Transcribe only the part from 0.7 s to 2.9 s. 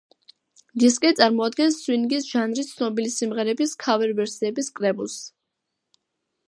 დისკი წარმოადგენს სვინგის ჟანრის